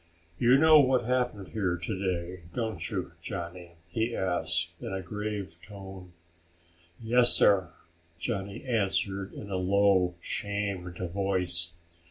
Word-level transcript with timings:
"You 0.39 0.57
know 0.57 0.79
what 0.79 1.05
happened 1.05 1.49
here 1.49 1.77
today, 1.77 2.41
don't 2.55 2.89
you, 2.89 3.11
Johnny?" 3.21 3.73
he 3.87 4.15
asked 4.15 4.71
in 4.81 4.91
a 4.91 4.99
grave 5.03 5.57
tone. 5.61 6.13
"Yes, 7.03 7.33
sir," 7.33 7.69
Johnny 8.17 8.63
answered 8.63 9.31
in 9.31 9.51
a 9.51 9.57
low, 9.57 10.15
shamed 10.19 10.97
voice. 10.97 11.73